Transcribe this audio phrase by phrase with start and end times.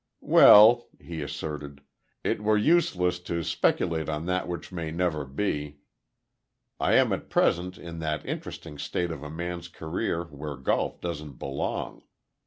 [0.25, 1.81] "Well," he asserted,
[2.23, 5.77] "it were useless to speculate on that which may never be.
[6.79, 11.33] I am at present in that interesting state of a man's career where golf doesn't
[11.37, 12.01] belong.